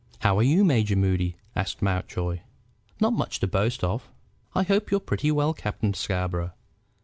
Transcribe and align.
"How 0.21 0.35
are 0.39 0.41
you, 0.41 0.63
Major 0.65 0.95
Moody?" 0.95 1.35
asked 1.55 1.83
Mountjoy. 1.83 2.39
"Not 2.99 3.13
much 3.13 3.39
to 3.39 3.45
boast 3.45 3.83
of. 3.83 4.09
I 4.55 4.63
hope 4.63 4.89
you're 4.89 4.99
pretty 4.99 5.29
well, 5.29 5.53
Captain 5.53 5.93
Scarborough." 5.93 6.53